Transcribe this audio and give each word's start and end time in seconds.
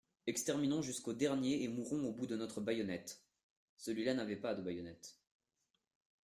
Exterminons 0.25 0.81
jusqu'au 0.81 1.13
dernier 1.13 1.61
et 1.61 1.67
mourons 1.67 2.03
au 2.05 2.11
bout 2.11 2.25
de 2.25 2.35
notre 2.35 2.59
bayonnette! 2.59 3.21
Celui-là 3.77 4.15
n'avait 4.15 4.35
pas 4.35 4.55
de 4.55 4.63
bayonnette. 4.63 5.19